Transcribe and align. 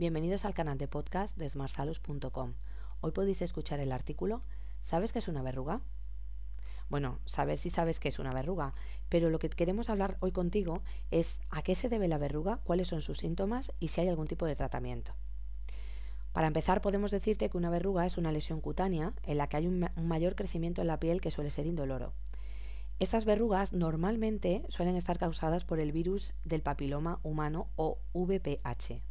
Bienvenidos 0.00 0.46
al 0.46 0.54
canal 0.54 0.78
de 0.78 0.88
podcast 0.88 1.36
de 1.36 1.46
smartsalus.com. 1.46 2.54
Hoy 3.02 3.10
podéis 3.10 3.42
escuchar 3.42 3.80
el 3.80 3.92
artículo 3.92 4.40
¿Sabes 4.80 5.12
qué 5.12 5.18
es 5.18 5.28
una 5.28 5.42
verruga? 5.42 5.82
Bueno, 6.88 7.18
sabes 7.26 7.60
si 7.60 7.68
sabes 7.68 8.00
qué 8.00 8.08
es 8.08 8.18
una 8.18 8.32
verruga, 8.32 8.72
pero 9.10 9.28
lo 9.28 9.38
que 9.38 9.50
queremos 9.50 9.90
hablar 9.90 10.16
hoy 10.20 10.32
contigo 10.32 10.80
es 11.10 11.42
a 11.50 11.60
qué 11.60 11.74
se 11.74 11.90
debe 11.90 12.08
la 12.08 12.16
verruga, 12.16 12.60
cuáles 12.64 12.88
son 12.88 13.02
sus 13.02 13.18
síntomas 13.18 13.74
y 13.78 13.88
si 13.88 14.00
hay 14.00 14.08
algún 14.08 14.26
tipo 14.26 14.46
de 14.46 14.56
tratamiento. 14.56 15.12
Para 16.32 16.46
empezar, 16.46 16.80
podemos 16.80 17.10
decirte 17.10 17.50
que 17.50 17.58
una 17.58 17.68
verruga 17.68 18.06
es 18.06 18.16
una 18.16 18.32
lesión 18.32 18.62
cutánea 18.62 19.12
en 19.24 19.36
la 19.36 19.50
que 19.50 19.58
hay 19.58 19.66
un, 19.66 19.86
un 19.96 20.08
mayor 20.08 20.34
crecimiento 20.34 20.80
en 20.80 20.86
la 20.86 20.98
piel 20.98 21.20
que 21.20 21.30
suele 21.30 21.50
ser 21.50 21.66
indoloro. 21.66 22.14
Estas 23.00 23.26
verrugas 23.26 23.74
normalmente 23.74 24.64
suelen 24.70 24.96
estar 24.96 25.18
causadas 25.18 25.66
por 25.66 25.78
el 25.78 25.92
virus 25.92 26.32
del 26.46 26.62
papiloma 26.62 27.20
humano 27.22 27.68
o 27.76 27.98
VPH. 28.14 29.09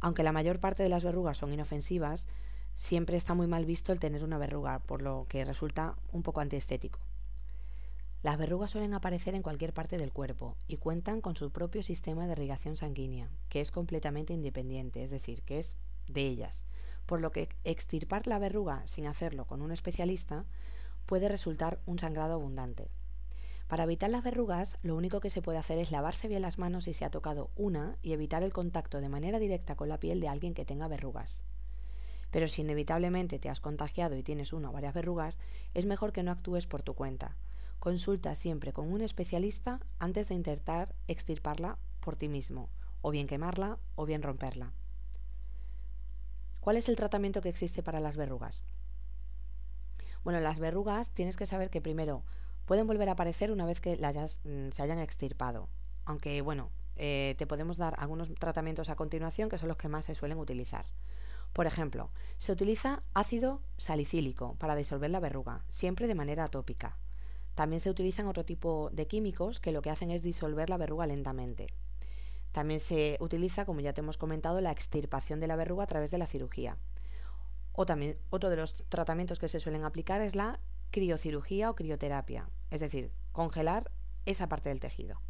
Aunque 0.00 0.22
la 0.22 0.32
mayor 0.32 0.60
parte 0.60 0.82
de 0.82 0.88
las 0.88 1.04
verrugas 1.04 1.38
son 1.38 1.52
inofensivas, 1.52 2.26
siempre 2.74 3.16
está 3.16 3.34
muy 3.34 3.46
mal 3.46 3.66
visto 3.66 3.92
el 3.92 4.00
tener 4.00 4.24
una 4.24 4.38
verruga, 4.38 4.78
por 4.80 5.02
lo 5.02 5.26
que 5.28 5.44
resulta 5.44 5.96
un 6.12 6.22
poco 6.22 6.40
antiestético. 6.40 7.00
Las 8.22 8.36
verrugas 8.36 8.70
suelen 8.70 8.92
aparecer 8.92 9.34
en 9.34 9.42
cualquier 9.42 9.72
parte 9.72 9.96
del 9.96 10.12
cuerpo 10.12 10.56
y 10.68 10.76
cuentan 10.76 11.20
con 11.22 11.36
su 11.36 11.50
propio 11.52 11.82
sistema 11.82 12.26
de 12.26 12.32
irrigación 12.32 12.76
sanguínea, 12.76 13.30
que 13.48 13.62
es 13.62 13.70
completamente 13.70 14.34
independiente, 14.34 15.02
es 15.02 15.10
decir, 15.10 15.42
que 15.42 15.58
es 15.58 15.74
de 16.06 16.26
ellas, 16.26 16.64
por 17.06 17.20
lo 17.20 17.32
que 17.32 17.48
extirpar 17.64 18.26
la 18.26 18.38
verruga 18.38 18.86
sin 18.86 19.06
hacerlo 19.06 19.46
con 19.46 19.62
un 19.62 19.72
especialista 19.72 20.44
puede 21.06 21.28
resultar 21.28 21.80
un 21.86 21.98
sangrado 21.98 22.34
abundante. 22.34 22.90
Para 23.70 23.84
evitar 23.84 24.10
las 24.10 24.24
verrugas, 24.24 24.78
lo 24.82 24.96
único 24.96 25.20
que 25.20 25.30
se 25.30 25.42
puede 25.42 25.58
hacer 25.58 25.78
es 25.78 25.92
lavarse 25.92 26.26
bien 26.26 26.42
las 26.42 26.58
manos 26.58 26.84
si 26.84 26.92
se 26.92 27.04
ha 27.04 27.10
tocado 27.10 27.52
una 27.54 27.96
y 28.02 28.12
evitar 28.12 28.42
el 28.42 28.52
contacto 28.52 29.00
de 29.00 29.08
manera 29.08 29.38
directa 29.38 29.76
con 29.76 29.88
la 29.88 30.00
piel 30.00 30.18
de 30.18 30.26
alguien 30.26 30.54
que 30.54 30.64
tenga 30.64 30.88
verrugas. 30.88 31.44
Pero 32.32 32.48
si 32.48 32.62
inevitablemente 32.62 33.38
te 33.38 33.48
has 33.48 33.60
contagiado 33.60 34.16
y 34.16 34.24
tienes 34.24 34.52
una 34.52 34.70
o 34.70 34.72
varias 34.72 34.92
verrugas, 34.92 35.38
es 35.72 35.86
mejor 35.86 36.10
que 36.10 36.24
no 36.24 36.32
actúes 36.32 36.66
por 36.66 36.82
tu 36.82 36.94
cuenta. 36.94 37.36
Consulta 37.78 38.34
siempre 38.34 38.72
con 38.72 38.92
un 38.92 39.02
especialista 39.02 39.78
antes 40.00 40.30
de 40.30 40.34
intentar 40.34 40.92
extirparla 41.06 41.78
por 42.00 42.16
ti 42.16 42.26
mismo, 42.26 42.70
o 43.02 43.12
bien 43.12 43.28
quemarla 43.28 43.78
o 43.94 44.04
bien 44.04 44.22
romperla. 44.22 44.72
¿Cuál 46.58 46.76
es 46.76 46.88
el 46.88 46.96
tratamiento 46.96 47.40
que 47.40 47.50
existe 47.50 47.84
para 47.84 48.00
las 48.00 48.16
verrugas? 48.16 48.64
Bueno, 50.24 50.40
las 50.40 50.58
verrugas 50.58 51.12
tienes 51.12 51.36
que 51.36 51.46
saber 51.46 51.70
que 51.70 51.80
primero 51.80 52.24
pueden 52.70 52.86
volver 52.86 53.08
a 53.08 53.12
aparecer 53.12 53.50
una 53.50 53.66
vez 53.66 53.80
que 53.80 53.96
mm, 53.96 54.70
se 54.70 54.82
hayan 54.84 55.00
extirpado. 55.00 55.68
Aunque, 56.04 56.40
bueno, 56.40 56.70
eh, 56.94 57.34
te 57.36 57.44
podemos 57.44 57.78
dar 57.78 57.96
algunos 57.98 58.32
tratamientos 58.38 58.90
a 58.90 58.94
continuación 58.94 59.48
que 59.48 59.58
son 59.58 59.66
los 59.66 59.76
que 59.76 59.88
más 59.88 60.04
se 60.04 60.14
suelen 60.14 60.38
utilizar. 60.38 60.86
Por 61.52 61.66
ejemplo, 61.66 62.12
se 62.38 62.52
utiliza 62.52 63.02
ácido 63.12 63.60
salicílico 63.76 64.54
para 64.60 64.76
disolver 64.76 65.10
la 65.10 65.18
verruga, 65.18 65.64
siempre 65.68 66.06
de 66.06 66.14
manera 66.14 66.44
atópica. 66.44 66.96
También 67.56 67.80
se 67.80 67.90
utilizan 67.90 68.28
otro 68.28 68.44
tipo 68.44 68.90
de 68.92 69.08
químicos 69.08 69.58
que 69.58 69.72
lo 69.72 69.82
que 69.82 69.90
hacen 69.90 70.12
es 70.12 70.22
disolver 70.22 70.70
la 70.70 70.76
verruga 70.76 71.08
lentamente. 71.08 71.74
También 72.52 72.78
se 72.78 73.16
utiliza, 73.18 73.64
como 73.64 73.80
ya 73.80 73.94
te 73.94 74.00
hemos 74.00 74.16
comentado, 74.16 74.60
la 74.60 74.70
extirpación 74.70 75.40
de 75.40 75.48
la 75.48 75.56
verruga 75.56 75.82
a 75.82 75.88
través 75.88 76.12
de 76.12 76.18
la 76.18 76.28
cirugía. 76.28 76.76
O 77.72 77.84
también 77.84 78.16
otro 78.30 78.48
de 78.48 78.54
los 78.54 78.84
tratamientos 78.88 79.40
que 79.40 79.48
se 79.48 79.58
suelen 79.58 79.82
aplicar 79.82 80.20
es 80.20 80.36
la 80.36 80.60
criocirugía 80.92 81.70
o 81.70 81.74
crioterapia, 81.74 82.48
es 82.70 82.80
decir, 82.80 83.12
congelar 83.32 83.90
esa 84.26 84.48
parte 84.48 84.68
del 84.68 84.80
tejido. 84.80 85.20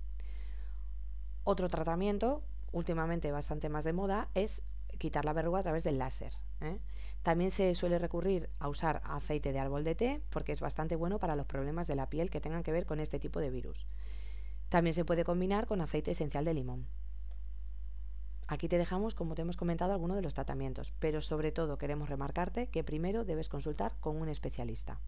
Otro 1.44 1.68
tratamiento, 1.68 2.42
últimamente 2.72 3.32
bastante 3.32 3.68
más 3.68 3.84
de 3.84 3.92
moda, 3.92 4.28
es 4.34 4.62
quitar 4.98 5.24
la 5.24 5.32
verruga 5.32 5.60
a 5.60 5.62
través 5.62 5.84
del 5.84 5.98
láser. 5.98 6.34
¿eh? 6.60 6.78
También 7.22 7.50
se 7.50 7.74
suele 7.74 7.98
recurrir 7.98 8.50
a 8.58 8.68
usar 8.68 9.00
aceite 9.04 9.52
de 9.52 9.58
árbol 9.58 9.84
de 9.84 9.94
té 9.94 10.22
porque 10.30 10.52
es 10.52 10.60
bastante 10.60 10.96
bueno 10.96 11.18
para 11.18 11.36
los 11.36 11.46
problemas 11.46 11.86
de 11.86 11.94
la 11.94 12.08
piel 12.08 12.30
que 12.30 12.40
tengan 12.40 12.62
que 12.62 12.72
ver 12.72 12.86
con 12.86 13.00
este 13.00 13.18
tipo 13.18 13.40
de 13.40 13.50
virus. 13.50 13.86
También 14.68 14.94
se 14.94 15.04
puede 15.04 15.24
combinar 15.24 15.66
con 15.66 15.80
aceite 15.80 16.12
esencial 16.12 16.44
de 16.44 16.54
limón. 16.54 16.86
Aquí 18.46 18.68
te 18.68 18.78
dejamos, 18.78 19.14
como 19.14 19.34
te 19.34 19.42
hemos 19.42 19.56
comentado, 19.56 19.92
algunos 19.92 20.16
de 20.16 20.22
los 20.22 20.34
tratamientos, 20.34 20.92
pero 20.98 21.20
sobre 21.20 21.52
todo 21.52 21.78
queremos 21.78 22.08
remarcarte 22.08 22.68
que 22.68 22.82
primero 22.82 23.24
debes 23.24 23.48
consultar 23.48 23.94
con 24.00 24.20
un 24.20 24.28
especialista. 24.28 25.00